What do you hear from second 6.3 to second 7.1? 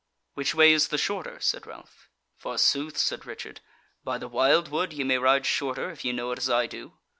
it as I do."